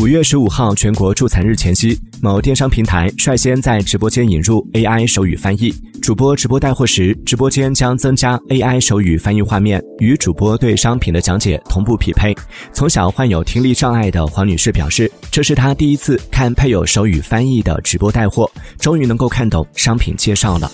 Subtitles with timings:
[0.00, 12.34] 五月十五号全国助残日前夕某电商平台率先在直播间引入 ai 手语翻译主播直播带货时直播间将增加 ai 手语翻译画面与主播对商品的讲解同步匹配。
[12.72, 20.72] 从小患有听力障碍的黄女士表示这是她第一次看配有手语翻译的直播带货终于能够看懂商品介绍了。